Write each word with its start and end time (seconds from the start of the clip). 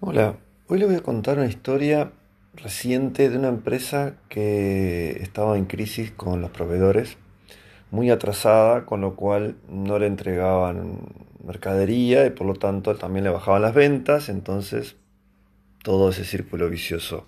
Hola, 0.00 0.36
hoy 0.68 0.78
les 0.78 0.86
voy 0.86 0.96
a 0.96 1.02
contar 1.02 1.38
una 1.38 1.48
historia 1.48 2.12
reciente 2.54 3.28
de 3.30 3.36
una 3.36 3.48
empresa 3.48 4.14
que 4.28 5.18
estaba 5.20 5.58
en 5.58 5.64
crisis 5.64 6.12
con 6.12 6.40
los 6.40 6.52
proveedores, 6.52 7.16
muy 7.90 8.08
atrasada, 8.08 8.86
con 8.86 9.00
lo 9.00 9.16
cual 9.16 9.56
no 9.68 9.98
le 9.98 10.06
entregaban 10.06 11.00
mercadería 11.44 12.24
y 12.26 12.30
por 12.30 12.46
lo 12.46 12.54
tanto 12.54 12.94
también 12.94 13.24
le 13.24 13.30
bajaban 13.30 13.60
las 13.60 13.74
ventas, 13.74 14.28
entonces 14.28 14.94
todo 15.82 16.10
ese 16.10 16.24
círculo 16.24 16.70
vicioso 16.70 17.26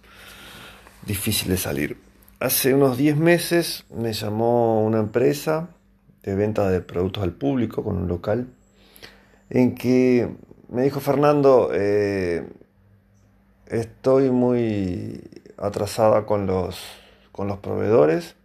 difícil 1.04 1.48
de 1.48 1.56
salir. 1.56 1.96
Hace 2.38 2.72
unos 2.72 2.96
10 2.96 3.16
meses 3.16 3.84
me 3.92 4.12
llamó 4.12 4.84
una 4.84 5.00
empresa 5.00 5.70
de 6.22 6.36
venta 6.36 6.70
de 6.70 6.82
productos 6.82 7.24
al 7.24 7.32
público 7.32 7.82
con 7.82 7.96
un 7.96 8.06
local 8.06 8.46
en 9.48 9.74
que 9.74 10.30
me 10.70 10.82
dijo 10.82 11.00
Fernando, 11.00 11.70
eh, 11.72 12.48
estoy 13.66 14.30
muy 14.30 15.20
atrasada 15.56 16.26
con 16.26 16.46
los, 16.46 16.80
con 17.32 17.48
los 17.48 17.58
proveedores, 17.58 18.36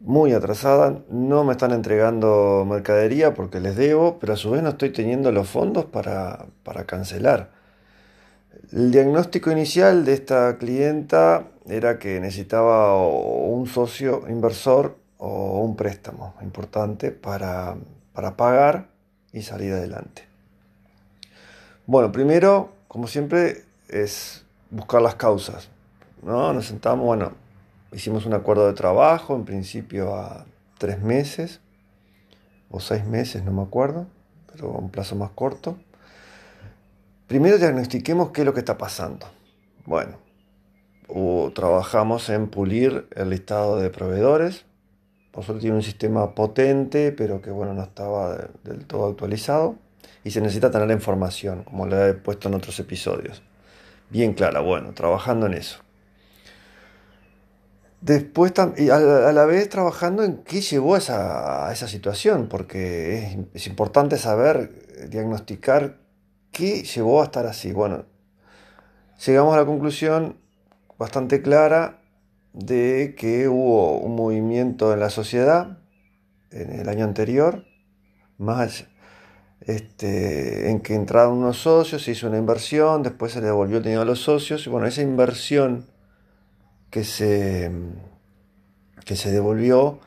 muy 0.00 0.34
atrasada, 0.34 1.00
no 1.08 1.42
me 1.42 1.52
están 1.52 1.72
entregando 1.72 2.64
mercadería 2.68 3.34
porque 3.34 3.60
les 3.60 3.76
debo, 3.76 4.18
pero 4.18 4.34
a 4.34 4.36
su 4.36 4.50
vez 4.50 4.62
no 4.62 4.68
estoy 4.70 4.90
teniendo 4.90 5.32
los 5.32 5.48
fondos 5.48 5.86
para, 5.86 6.46
para 6.62 6.84
cancelar. 6.84 7.50
El 8.72 8.90
diagnóstico 8.90 9.50
inicial 9.50 10.04
de 10.04 10.12
esta 10.12 10.58
clienta 10.58 11.46
era 11.66 11.98
que 11.98 12.20
necesitaba 12.20 12.96
un 12.96 13.66
socio 13.66 14.24
inversor 14.28 14.96
o 15.16 15.60
un 15.60 15.76
préstamo 15.76 16.34
importante 16.42 17.10
para, 17.10 17.76
para 18.12 18.36
pagar 18.36 18.95
y 19.36 19.42
salir 19.42 19.74
adelante. 19.74 20.24
Bueno, 21.86 22.10
primero, 22.10 22.72
como 22.88 23.06
siempre, 23.06 23.64
es 23.88 24.46
buscar 24.70 25.02
las 25.02 25.16
causas. 25.16 25.68
¿no? 26.22 26.54
Nos 26.54 26.66
sentamos, 26.66 27.04
bueno, 27.04 27.32
hicimos 27.92 28.24
un 28.24 28.32
acuerdo 28.32 28.66
de 28.66 28.72
trabajo, 28.72 29.36
en 29.36 29.44
principio 29.44 30.16
a 30.16 30.46
tres 30.78 31.02
meses 31.02 31.60
o 32.70 32.80
seis 32.80 33.04
meses, 33.04 33.44
no 33.44 33.52
me 33.52 33.62
acuerdo, 33.62 34.06
pero 34.50 34.70
un 34.70 34.90
plazo 34.90 35.16
más 35.16 35.30
corto. 35.32 35.76
Primero 37.26 37.58
diagnostiquemos 37.58 38.30
qué 38.30 38.40
es 38.40 38.46
lo 38.46 38.54
que 38.54 38.60
está 38.60 38.78
pasando. 38.78 39.26
Bueno, 39.84 40.16
trabajamos 41.54 42.30
en 42.30 42.48
pulir 42.48 43.06
el 43.14 43.28
listado 43.28 43.78
de 43.78 43.90
proveedores. 43.90 44.64
Por 45.36 45.44
suerte 45.44 45.60
tiene 45.60 45.76
un 45.76 45.82
sistema 45.82 46.34
potente, 46.34 47.12
pero 47.12 47.42
que 47.42 47.50
bueno, 47.50 47.74
no 47.74 47.82
estaba 47.82 48.38
del 48.64 48.86
todo 48.86 49.10
actualizado 49.10 49.76
y 50.24 50.30
se 50.30 50.40
necesita 50.40 50.70
tener 50.70 50.88
la 50.88 50.94
información, 50.94 51.62
como 51.62 51.86
le 51.86 52.08
he 52.08 52.14
puesto 52.14 52.48
en 52.48 52.54
otros 52.54 52.80
episodios. 52.80 53.42
Bien 54.08 54.32
clara, 54.32 54.60
bueno, 54.60 54.94
trabajando 54.94 55.44
en 55.44 55.52
eso. 55.52 55.80
Después, 58.00 58.54
a 58.58 59.32
la 59.32 59.44
vez 59.44 59.68
trabajando 59.68 60.24
en 60.24 60.38
qué 60.38 60.62
llevó 60.62 60.94
a 60.94 60.98
esa, 61.70 61.86
situación, 61.86 62.48
porque 62.48 63.18
es, 63.18 63.36
es, 63.52 63.66
importante 63.66 64.16
saber, 64.16 65.10
diagnosticar 65.10 65.98
qué 66.50 66.82
llevó 66.82 67.20
a 67.20 67.24
estar 67.24 67.44
así. 67.44 67.72
Bueno, 67.72 68.06
llegamos 69.26 69.52
a 69.54 69.58
la 69.58 69.66
conclusión 69.66 70.38
bastante 70.96 71.42
clara 71.42 71.98
de 72.56 73.14
que 73.16 73.48
hubo 73.48 73.98
un 73.98 74.16
movimiento 74.16 74.94
en 74.94 75.00
la 75.00 75.10
sociedad 75.10 75.78
en 76.50 76.72
el 76.72 76.88
año 76.88 77.04
anterior, 77.04 77.66
más 78.38 78.86
este, 79.60 80.70
en 80.70 80.80
que 80.80 80.94
entraron 80.94 81.38
unos 81.38 81.58
socios, 81.58 82.02
se 82.02 82.12
hizo 82.12 82.28
una 82.28 82.38
inversión, 82.38 83.02
después 83.02 83.32
se 83.32 83.40
le 83.40 83.46
devolvió 83.46 83.76
el 83.76 83.82
dinero 83.82 84.02
a 84.02 84.04
los 84.06 84.20
socios, 84.20 84.66
y 84.66 84.70
bueno, 84.70 84.86
esa 84.86 85.02
inversión 85.02 85.86
que 86.88 87.04
se, 87.04 87.70
que 89.04 89.16
se 89.16 89.32
devolvió, 89.32 90.00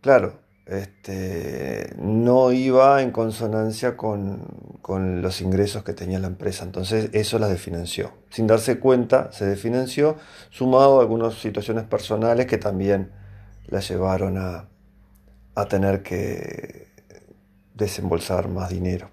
claro, 0.00 0.38
este, 0.66 1.92
no 1.98 2.52
iba 2.52 3.02
en 3.02 3.10
consonancia 3.10 3.96
con, 3.96 4.69
con, 4.90 5.22
los 5.22 5.40
ingresos 5.40 5.84
que 5.84 5.92
tenía 5.92 6.18
la 6.18 6.26
empresa, 6.26 6.64
entonces 6.64 7.10
eso 7.12 7.38
la 7.38 7.46
desfinanció. 7.46 8.10
Sin 8.28 8.48
darse 8.48 8.80
cuenta, 8.80 9.30
se 9.30 9.46
desfinanció, 9.46 10.16
sumado 10.50 10.98
a 10.98 11.02
algunas 11.02 11.34
situaciones 11.34 11.84
personales 11.84 12.46
que 12.46 12.58
también 12.58 13.12
la 13.68 13.78
llevaron 13.78 14.36
a, 14.36 14.66
a 15.54 15.64
tener 15.66 16.02
que 16.02 16.88
desembolsar 17.74 18.48
más 18.48 18.70
dinero. 18.70 19.10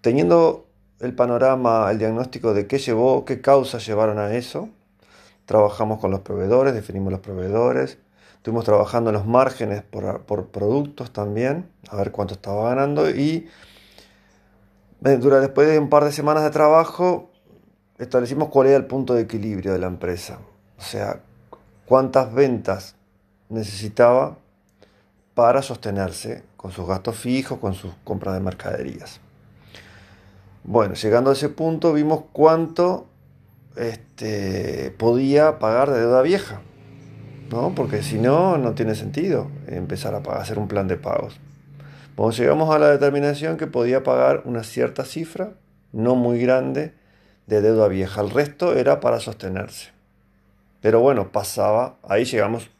Teniendo 0.00 0.66
el 0.98 1.14
panorama, 1.14 1.88
el 1.92 1.98
diagnóstico 1.98 2.52
de 2.52 2.66
qué 2.66 2.78
llevó, 2.78 3.24
qué 3.24 3.40
causas 3.40 3.86
llevaron 3.86 4.18
a 4.18 4.34
eso, 4.34 4.70
trabajamos 5.46 6.00
con 6.00 6.10
los 6.10 6.22
proveedores, 6.22 6.74
definimos 6.74 7.12
los 7.12 7.20
proveedores, 7.20 7.98
estuvimos 8.38 8.64
trabajando 8.64 9.10
en 9.10 9.14
los 9.14 9.26
márgenes 9.26 9.84
por, 9.84 10.22
por 10.22 10.48
productos 10.48 11.12
también, 11.12 11.70
a 11.90 11.94
ver 11.94 12.10
cuánto 12.10 12.34
estaba 12.34 12.70
ganando 12.70 13.08
y 13.08 13.48
después 15.04 15.68
de 15.68 15.78
un 15.78 15.90
par 15.90 16.04
de 16.04 16.12
semanas 16.12 16.44
de 16.44 16.50
trabajo 16.50 17.30
establecimos 17.98 18.48
cuál 18.48 18.68
era 18.68 18.76
el 18.76 18.86
punto 18.86 19.14
de 19.14 19.22
equilibrio 19.22 19.72
de 19.72 19.78
la 19.78 19.86
empresa, 19.86 20.38
o 20.78 20.82
sea, 20.82 21.20
cuántas 21.84 22.32
ventas 22.32 22.96
necesitaba 23.50 24.38
para 25.34 25.60
sostenerse 25.62 26.42
con 26.56 26.72
sus 26.72 26.86
gastos 26.86 27.16
fijos, 27.16 27.58
con 27.58 27.74
sus 27.74 27.92
compras 28.02 28.34
de 28.34 28.40
mercaderías. 28.40 29.20
Bueno, 30.64 30.94
llegando 30.94 31.28
a 31.28 31.34
ese 31.34 31.50
punto 31.50 31.92
vimos 31.92 32.24
cuánto 32.32 33.06
este, 33.76 34.94
podía 34.96 35.58
pagar 35.58 35.90
de 35.90 36.00
deuda 36.00 36.22
vieja, 36.22 36.62
¿no? 37.50 37.74
porque 37.74 38.02
si 38.02 38.18
no, 38.18 38.56
no 38.56 38.72
tiene 38.72 38.94
sentido 38.94 39.48
empezar 39.66 40.14
a 40.14 40.18
hacer 40.38 40.58
un 40.58 40.66
plan 40.66 40.88
de 40.88 40.96
pagos. 40.96 41.38
Llegamos 42.16 42.74
a 42.74 42.78
la 42.78 42.90
determinación 42.90 43.56
que 43.56 43.66
podía 43.66 44.02
pagar 44.02 44.42
una 44.44 44.62
cierta 44.62 45.04
cifra, 45.04 45.54
no 45.92 46.14
muy 46.14 46.40
grande, 46.40 46.94
de 47.46 47.60
deuda 47.60 47.88
vieja. 47.88 48.20
El 48.20 48.30
resto 48.30 48.74
era 48.74 49.00
para 49.00 49.20
sostenerse. 49.20 49.90
Pero 50.80 51.00
bueno, 51.00 51.32
pasaba, 51.32 51.96
ahí 52.02 52.24
llegamos 52.24 52.70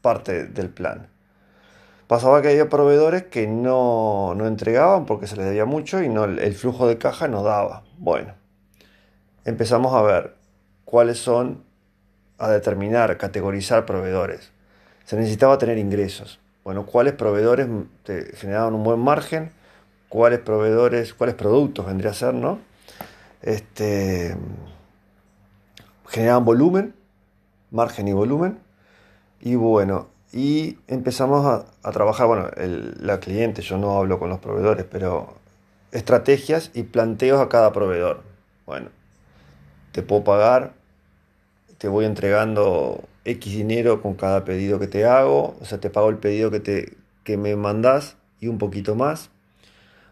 parte 0.00 0.46
del 0.46 0.68
plan. 0.68 1.08
Pasaba 2.06 2.42
que 2.42 2.48
había 2.48 2.68
proveedores 2.68 3.24
que 3.24 3.46
no, 3.46 4.36
entregaban 4.46 5.06
porque 5.06 5.26
se 5.26 5.36
les 5.36 5.46
debía 5.46 5.64
mucho 5.64 6.02
y 6.02 6.08
no, 6.08 6.24
el 6.24 6.54
flujo 6.54 6.86
de 6.86 6.98
caja 6.98 7.26
no 7.26 7.42
daba. 7.42 7.84
Bueno, 7.98 8.34
empezamos 9.44 9.94
a 9.94 10.02
ver 10.02 10.34
cuáles 10.84 11.18
son, 11.18 11.64
a 12.38 12.48
determinar, 12.48 13.16
categorizar 13.16 13.86
proveedores. 13.86 14.52
Se 15.04 15.16
necesitaba 15.16 15.58
tener 15.58 15.78
ingresos. 15.78 16.41
Bueno, 16.64 16.86
cuáles 16.86 17.14
proveedores 17.14 17.68
generaban 18.34 18.74
un 18.74 18.84
buen 18.84 19.00
margen, 19.00 19.50
cuáles 20.08 20.40
proveedores, 20.40 21.14
cuáles 21.14 21.34
productos 21.34 21.86
vendría 21.86 22.12
a 22.12 22.14
ser, 22.14 22.34
¿no? 22.34 22.58
Este, 23.42 24.36
generaban 26.08 26.44
volumen, 26.44 26.94
margen 27.70 28.06
y 28.06 28.12
volumen. 28.12 28.60
Y 29.40 29.56
bueno, 29.56 30.08
y 30.32 30.78
empezamos 30.86 31.66
a, 31.82 31.90
trabajar, 31.92 32.26
bueno, 32.26 32.48
la 32.56 33.20
cliente, 33.20 33.62
yo 33.62 33.76
no 33.76 33.98
hablo 33.98 34.18
con 34.18 34.30
los 34.30 34.38
proveedores, 34.38 34.86
pero 34.90 35.34
estrategias 35.90 36.70
y 36.74 36.84
planteos 36.84 37.40
a 37.40 37.48
cada 37.48 37.72
proveedor. 37.72 38.22
Bueno, 38.66 38.88
te 39.92 40.02
puedo 40.02 40.24
pagar, 40.24 40.72
te 41.78 41.88
voy 41.88 42.04
entregando 42.04 43.04
X 43.24 43.52
dinero 43.52 44.02
con 44.02 44.14
cada 44.14 44.44
pedido 44.44 44.78
que 44.78 44.86
te 44.86 45.04
hago, 45.04 45.56
o 45.60 45.64
sea, 45.64 45.78
te 45.78 45.90
pago 45.90 46.08
el 46.10 46.18
pedido 46.18 46.50
que, 46.50 46.60
te, 46.60 46.96
que 47.24 47.36
me 47.36 47.56
mandas 47.56 48.16
y 48.40 48.48
un 48.48 48.58
poquito 48.58 48.94
más. 48.94 49.30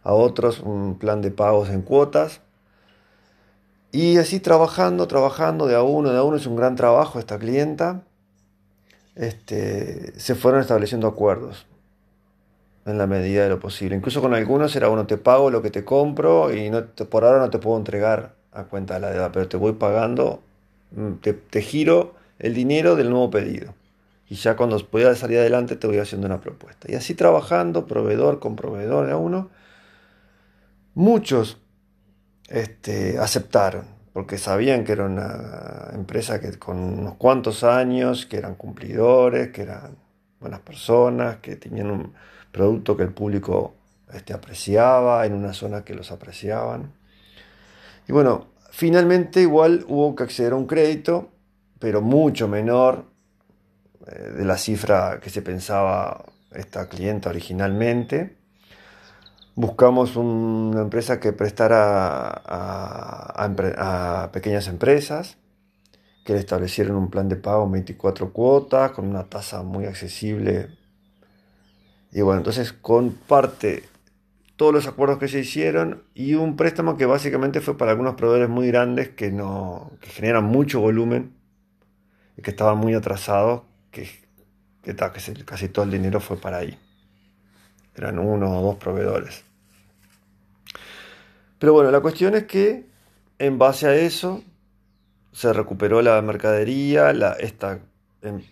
A 0.03 0.12
otros 0.15 0.60
un 0.60 0.98
plan 0.98 1.21
de 1.21 1.31
pagos 1.31 1.69
en 1.69 1.82
cuotas. 1.82 2.41
Y 3.92 4.18
así 4.18 4.41
trabajando, 4.41 5.07
trabajando 5.09 5.66
de 5.66 5.74
a 5.77 5.83
uno, 5.83 6.10
de 6.12 6.18
a 6.18 6.22
uno, 6.22 6.36
es 6.36 6.47
un 6.47 6.57
gran 6.57 6.77
trabajo 6.77 7.18
esta 7.18 7.39
clienta 7.39 8.03
este, 9.21 10.18
se 10.18 10.34
fueron 10.34 10.60
estableciendo 10.63 11.06
acuerdos 11.06 11.66
en 12.86 12.98
la 12.98 13.06
medida 13.06 13.42
de 13.42 13.51
lo 13.51 13.60
posible. 13.60 13.97
Incluso 13.97 14.21
con 14.21 14.34
algunos 14.34 14.74
era, 14.74 14.89
bueno, 14.89 15.06
te 15.06 15.18
pago 15.18 15.51
lo 15.51 15.63
que 15.63 15.71
te 15.71 15.84
compro 15.84 16.54
y 16.54 16.71
no 16.71 16.86
por 16.86 17.24
ahora 17.24 17.39
no 17.39 17.51
te 17.51 17.59
puedo 17.59 17.78
entregar 17.78 18.34
a 18.53 18.65
cuenta 18.65 18.95
de 18.95 19.01
la 19.01 19.10
deuda, 19.10 19.33
pero 19.33 19.48
te 19.48 19.56
voy 19.56 19.72
pagando, 19.72 20.42
mm, 20.92 21.15
te, 21.51 21.63
giro 21.63 22.15
el 22.41 22.54
dinero 22.54 22.97
del 22.97 23.10
nuevo 23.10 23.31
pedido. 23.31 23.75
Y 24.28 24.37
ya 24.37 24.57
cuando 24.57 24.78
pueda 24.87 25.15
salir 25.15 25.39
adelante 25.39 25.77
te 25.77 25.87
voy 25.87 25.98
haciendo 25.98 26.27
una 26.27 26.41
propuesta. 26.41 26.91
Y 26.91 26.95
así 26.95 27.15
trabajando, 27.15 27.87
proveedor 27.87 28.39
con 28.41 28.57
proveedor 28.57 29.10
a 29.10 29.16
uno, 29.16 29.51
muchos 30.95 31.59
este, 32.48 33.19
aceptaron 33.19 34.01
porque 34.13 34.39
sabían 34.39 34.84
que 34.84 34.92
era 34.92 35.04
una 35.04 35.91
empresa 35.92 36.41
que 36.41 36.59
con 36.59 36.78
unos 36.78 37.15
cuantos 37.15 37.63
años, 37.63 38.27
que 38.27 38.39
eran 38.39 38.57
cumplidores, 38.57 39.51
que 39.51 39.63
eran 39.63 39.97
buenas 40.41 40.60
personas, 40.60 41.37
que 41.37 41.57
tenían 41.57 41.91
un 41.91 42.13
producto 42.51 42.97
que 42.97 43.04
el 43.04 43.13
público 43.13 43.75
este, 44.13 44.33
apreciaba, 44.33 45.25
en 45.27 45.34
una 45.34 45.53
zona 45.53 45.84
que 45.84 45.95
los 45.95 46.10
apreciaban. 46.10 46.92
Y 48.09 48.13
bueno, 48.13 48.48
finalmente 48.71 49.42
igual 49.42 49.84
hubo 49.87 50.16
que 50.16 50.25
acceder 50.25 50.53
a 50.53 50.57
un 50.57 50.66
crédito, 50.66 51.31
pero 51.80 52.03
mucho 52.03 52.47
menor 52.47 53.06
eh, 54.06 54.34
de 54.36 54.44
la 54.44 54.56
cifra 54.56 55.18
que 55.21 55.30
se 55.30 55.42
pensaba 55.42 56.24
esta 56.53 56.88
clienta 56.88 57.30
originalmente. 57.30 58.36
Buscamos 59.56 60.15
una 60.15 60.82
empresa 60.82 61.18
que 61.18 61.32
prestara 61.32 62.42
a, 62.44 64.30
pequeñas 64.32 64.68
empresas, 64.68 65.38
que 66.24 66.34
le 66.34 66.38
establecieran 66.38 66.94
un 66.94 67.10
plan 67.10 67.28
de 67.28 67.36
pago 67.36 67.65
en 67.65 67.72
24 67.72 68.32
cuotas, 68.32 68.92
con 68.92 69.09
una 69.09 69.24
tasa 69.24 69.62
muy 69.62 69.86
accesible. 69.86 70.68
Y 72.12 72.21
bueno, 72.21 72.41
entonces 72.41 72.72
comparte 72.72 73.84
todos 74.56 74.72
los 74.72 74.86
acuerdos 74.86 75.18
que 75.18 75.28
se 75.28 75.41
hicieron 75.41 76.04
y 76.15 76.34
un 76.34 76.56
préstamo 76.56 76.97
que 76.97 77.06
básicamente 77.06 77.60
fue 77.60 77.77
para 77.77 77.92
algunos 77.92 78.15
proveedores 78.15 78.50
muy 78.50 78.68
grandes 78.68 79.09
que, 79.10 79.32
no, 79.32 79.91
que 80.00 80.10
generan 80.10 80.44
mucho 80.44 80.80
volumen 80.80 81.40
que 82.42 82.51
estaban 82.51 82.78
muy 82.78 82.95
atrasados, 82.95 83.63
que, 83.91 84.09
que, 84.83 84.95
que 84.95 85.45
casi 85.45 85.69
todo 85.69 85.84
el 85.84 85.91
dinero 85.91 86.21
fue 86.21 86.37
para 86.37 86.59
ahí. 86.59 86.78
Eran 87.95 88.19
uno 88.19 88.59
o 88.59 88.63
dos 88.63 88.77
proveedores. 88.77 89.45
Pero 91.59 91.75
bueno, 91.75 91.91
la 91.91 92.01
cuestión 92.01 92.34
es 92.34 92.45
que 92.45 92.87
en 93.39 93.59
base 93.59 93.87
a 93.87 93.95
eso 93.95 94.42
se 95.33 95.53
recuperó 95.53 96.03
la 96.03 96.21
mercadería, 96.22 97.13
la, 97.13 97.33
esta 97.33 97.81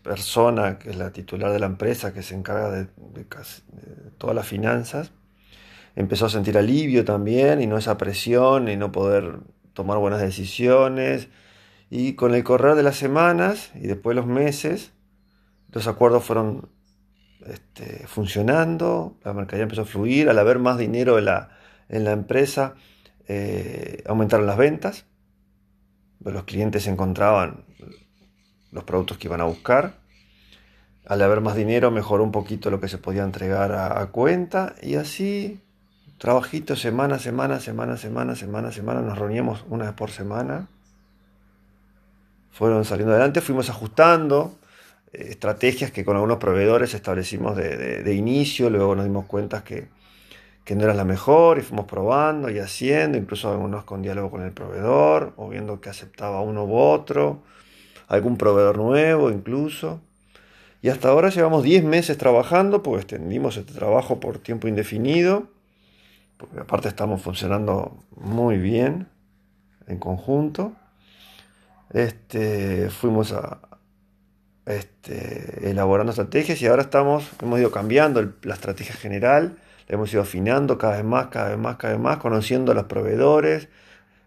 persona 0.02 0.78
que 0.78 0.90
es 0.90 0.96
la 0.96 1.12
titular 1.12 1.52
de 1.52 1.58
la 1.58 1.66
empresa 1.66 2.12
que 2.12 2.22
se 2.22 2.34
encarga 2.34 2.70
de, 2.70 2.86
todas 4.16 4.34
las 4.34 4.46
finanzas, 4.46 5.12
empezó 5.94 6.26
a 6.26 6.30
sentir 6.30 6.56
alivio 6.56 7.04
también 7.04 7.60
y 7.60 7.66
no 7.66 7.76
esa 7.76 7.98
presión 7.98 8.68
y 8.68 8.76
no 8.76 8.92
poder 8.92 9.40
tomar 9.74 9.98
buenas 9.98 10.20
decisiones. 10.20 11.28
Y 11.90 12.14
con 12.14 12.34
el 12.34 12.44
correr 12.44 12.74
de 12.74 12.82
las 12.82 12.96
semanas 12.96 13.70
y 13.74 13.86
después 13.86 14.14
de 14.14 14.20
los 14.20 14.30
meses, 14.30 14.92
los 15.72 15.86
acuerdos 15.86 16.24
fueron 16.24 16.68
este, 17.46 18.06
funcionando, 18.06 19.16
la 19.24 19.32
mercadería 19.32 19.64
empezó 19.64 19.82
a 19.82 19.86
fluir, 19.86 20.28
al 20.28 20.38
haber 20.38 20.58
más 20.58 20.76
dinero 20.76 21.18
en 21.18 21.26
la, 21.26 21.50
en 21.88 22.04
la 22.04 22.12
empresa, 22.12 22.74
eh, 23.26 24.02
aumentaron 24.06 24.46
las 24.46 24.56
ventas, 24.56 25.06
los 26.20 26.44
clientes 26.44 26.86
encontraban 26.86 27.64
los 28.72 28.84
productos 28.84 29.18
que 29.18 29.28
iban 29.28 29.40
a 29.40 29.44
buscar, 29.44 29.94
al 31.06 31.22
haber 31.22 31.40
más 31.40 31.56
dinero 31.56 31.90
mejoró 31.90 32.22
un 32.22 32.32
poquito 32.32 32.70
lo 32.70 32.80
que 32.80 32.88
se 32.88 32.98
podía 32.98 33.22
entregar 33.22 33.72
a, 33.72 34.04
cuenta 34.06 34.74
y 34.82 34.96
así, 34.96 35.60
trabajito 36.18 36.76
semana, 36.76 37.18
semana, 37.18 37.60
semana, 37.60 37.96
semana, 37.96 38.34
semana, 38.34 38.72
semana, 38.72 39.00
nos 39.00 39.18
reuníamos 39.18 39.64
una 39.70 39.86
vez 39.86 39.94
por 39.94 40.10
semana, 40.10 40.68
fueron 42.58 42.84
saliendo 42.84 43.14
adelante, 43.14 43.40
fuimos 43.40 43.70
ajustando 43.70 44.58
eh, 45.12 45.28
estrategias 45.30 45.90
que 45.90 46.04
con 46.04 46.16
algunos 46.16 46.38
proveedores 46.38 46.92
establecimos 46.92 47.56
de 47.56 48.14
inicio, 48.14 48.68
luego 48.68 48.94
nos 48.94 49.04
dimos 49.04 49.26
cuenta 49.26 49.64
que 49.64 49.88
que 50.68 50.76
no 50.76 50.84
era 50.84 50.92
la 50.92 51.06
mejor 51.06 51.56
y 51.56 51.62
fuimos 51.62 51.86
probando 51.86 52.50
y 52.50 52.58
haciendo, 52.58 53.16
incluso 53.16 53.50
algunos 53.50 53.84
con 53.84 54.02
diálogo 54.02 54.30
con 54.30 54.42
el 54.42 54.52
proveedor 54.52 55.32
o 55.38 55.48
viendo 55.48 55.80
que 55.80 55.88
aceptaba 55.88 56.42
uno 56.42 56.66
u 56.66 56.76
otro, 56.76 57.42
algún 58.06 58.36
proveedor 58.36 58.76
nuevo 58.76 59.30
incluso. 59.30 60.02
Y 60.82 60.90
hasta 60.90 61.08
ahora 61.08 61.30
llevamos 61.30 61.62
10 61.62 61.84
meses 61.84 62.18
trabajando, 62.18 62.82
porque 62.82 63.00
extendimos 63.00 63.56
este 63.56 63.72
trabajo 63.72 64.20
por 64.20 64.40
tiempo 64.40 64.68
indefinido, 64.68 65.48
porque 66.36 66.60
aparte 66.60 66.88
estamos 66.88 67.22
funcionando 67.22 67.96
muy 68.14 68.58
bien 68.58 69.08
en 69.86 69.98
conjunto. 69.98 70.72
Este, 71.92 72.90
fuimos 72.90 73.32
a, 73.32 73.60
este, 74.66 75.70
elaborando 75.70 76.10
estrategias 76.10 76.60
y 76.60 76.66
ahora 76.66 76.82
estamos, 76.82 77.30
hemos 77.42 77.58
ido 77.58 77.70
cambiando 77.70 78.34
la 78.42 78.54
estrategia 78.54 78.94
general 78.94 79.56
hemos 79.88 80.12
ido 80.12 80.22
afinando 80.22 80.78
cada 80.78 80.96
vez 80.96 81.04
más, 81.04 81.26
cada 81.28 81.48
vez 81.50 81.58
más, 81.58 81.76
cada 81.76 81.94
vez 81.94 82.02
más, 82.02 82.18
conociendo 82.18 82.72
a 82.72 82.74
los 82.74 82.84
proveedores, 82.84 83.68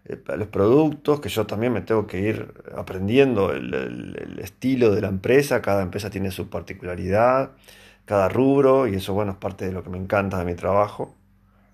eh, 0.04 0.18
los 0.36 0.48
productos, 0.48 1.20
que 1.20 1.28
yo 1.28 1.46
también 1.46 1.72
me 1.72 1.80
tengo 1.80 2.06
que 2.06 2.20
ir 2.20 2.52
aprendiendo 2.76 3.52
el, 3.52 4.38
estilo 4.42 4.90
de 4.94 5.00
la 5.00 5.08
empresa, 5.08 5.62
cada 5.62 5.82
empresa 5.82 6.10
tiene 6.10 6.30
su 6.30 6.50
particularidad, 6.50 7.52
cada 8.04 8.28
rubro, 8.28 8.88
y 8.88 8.96
eso 8.96 9.14
bueno 9.14 9.32
es 9.32 9.38
parte 9.38 9.66
de 9.66 9.72
lo 9.72 9.84
que 9.84 9.90
me 9.90 9.98
encanta 9.98 10.38
de 10.38 10.44
mi 10.44 10.54
trabajo. 10.54 11.14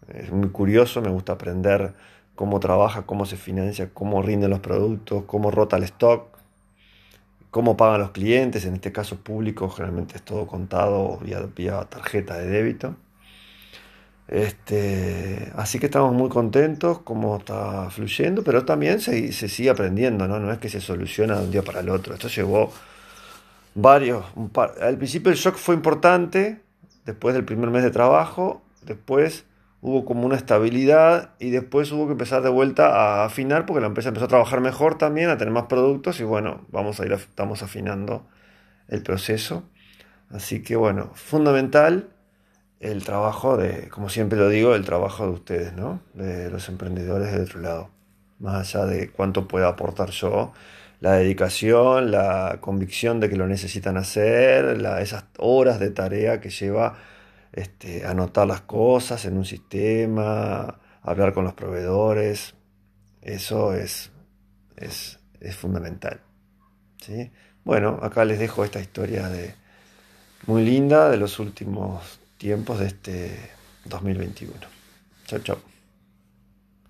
Es 0.09 0.31
muy 0.33 0.51
curioso, 0.51 1.01
me 1.03 1.11
gusta 1.11 1.33
aprender 1.35 1.95
cómo 2.39 2.61
trabaja, 2.61 3.03
cómo 3.03 3.27
se 3.27 3.37
financia, 3.37 3.91
cómo 3.93 4.23
rinden 4.23 4.51
los 4.51 4.61
productos, 4.61 5.25
cómo 5.27 5.51
rota 5.51 5.77
el 5.77 5.83
stock, 5.83 6.39
cómo 7.51 7.77
pagan 7.77 8.01
los 8.01 8.13
clientes, 8.13 8.65
en 8.65 8.75
este 8.75 8.93
caso 8.93 9.17
público, 9.17 9.69
generalmente 9.69 10.15
es 10.15 10.23
todo 10.23 10.47
contado 10.47 11.19
vía, 11.19 11.83
tarjeta 11.87 12.39
de 12.39 12.47
débito. 12.47 12.95
Este, 14.29 15.53
así 15.57 15.81
que 15.81 15.87
estamos 15.87 16.15
muy 16.15 16.29
contentos 16.29 17.01
cómo 17.01 17.39
está 17.39 17.91
fluyendo, 17.91 18.45
pero 18.45 18.65
también 18.65 19.01
se, 19.01 19.33
sigue 19.33 19.71
aprendiendo, 19.71 20.29
¿no? 20.29 20.39
No 20.39 20.53
es 20.53 20.59
que 20.59 20.69
se 20.69 20.81
soluciona 20.81 21.41
de 21.41 21.45
un 21.47 21.51
día 21.51 21.63
para 21.65 21.81
el 21.81 21.89
otro. 21.89 22.15
Esto 22.15 22.29
llevó 22.29 22.73
varios. 23.75 24.25
al 24.81 24.97
principio 24.97 25.33
el 25.33 25.39
shock 25.39 25.57
fue 25.57 25.75
importante, 25.75 26.61
después 27.05 27.35
del 27.35 27.45
primer 27.45 27.71
mes 27.71 27.83
de 27.83 27.91
trabajo, 27.91 28.63
después 28.83 29.45
hubo 29.81 30.05
como 30.05 30.27
una 30.27 30.37
estabilidad 30.37 31.31
y 31.39 31.51
después 31.51 31.93
hubo 31.93 32.07
que 32.07 32.13
empezar 32.13 32.43
de 32.43 32.49
vuelta 32.49 32.89
a 32.89 33.25
afinar 33.25 33.67
porque 33.67 33.81
la 33.81 33.87
empresa 33.87 34.09
empezó 34.09 34.27
a 34.27 34.29
trabajar 34.29 34.61
mejor 34.61 34.99
también, 34.99 35.31
a 35.31 35.39
tener 35.39 35.53
más 35.53 35.67
productos 35.67 36.21
y 36.21 36.25
bueno, 36.25 36.67
vamos 36.71 37.01
a 37.01 37.07
ir, 37.07 37.13
estamos 37.13 37.63
afinando 37.63 38.27
el 38.89 39.03
proceso. 39.03 39.65
Así 40.31 40.63
que 40.63 40.77
bueno, 40.77 41.11
fundamental 41.15 42.11
el 42.81 43.05
trabajo 43.05 43.57
de, 43.57 43.89
como 43.89 44.09
siempre 44.09 44.39
lo 44.39 44.49
digo, 44.49 44.75
el 44.75 44.85
trabajo 44.85 45.27
de 45.27 45.33
ustedes, 45.33 45.73
¿no? 45.75 46.01
De 46.15 46.51
los 46.51 46.69
emprendedores 46.69 47.33
del 47.33 47.43
otro 47.43 47.61
lado. 47.61 47.91
Más 48.39 48.75
allá 48.75 48.87
de 48.87 49.11
cuánto 49.11 49.49
pueda 49.49 49.69
aportar 49.69 50.11
yo, 50.11 50.53
la 51.01 51.15
dedicación, 51.15 52.11
la 52.11 52.59
convicción 52.61 53.21
de 53.21 53.29
que 53.29 53.37
lo 53.37 53.47
necesitan 53.47 53.97
hacer, 53.97 54.81
esas 55.01 55.25
horas 55.39 55.81
de 55.81 55.91
tarea 55.91 56.41
que 56.41 56.51
lleva 56.51 56.97
este, 57.53 58.07
anotar 58.07 58.47
las 58.47 58.63
cosas 58.63 59.25
en 59.25 59.37
un 59.37 59.45
sistema, 59.45 60.79
hablar 61.03 61.33
con 61.33 61.45
los 61.45 61.55
proveedores, 61.55 62.55
eso 63.23 63.75
es, 63.75 64.11
es, 64.77 65.19
es 65.41 65.57
fundamental. 65.57 66.21
¿sí? 67.01 67.31
Bueno, 67.65 67.99
acá 68.03 68.25
les 68.25 68.39
dejo 68.39 68.65
esta 68.65 68.81
historia 68.81 69.29
de, 69.29 69.55
muy 70.47 70.65
linda 70.65 71.11
de 71.11 71.17
los 71.17 71.39
últimos 71.39 72.19
tiempos 72.39 72.79
de 72.81 72.87
este 72.87 73.51
2021. 73.85 74.55
Chao, 75.27 75.41
chao. 75.41 75.68